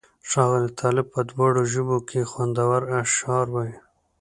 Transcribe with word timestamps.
ښاغلی 0.29 0.69
طالب 0.79 1.05
په 1.13 1.21
دواړو 1.31 1.61
ژبو 1.73 1.97
کې 2.09 2.27
خوندور 2.31 2.81
اشعار 3.01 3.47
وایي. 3.51 3.75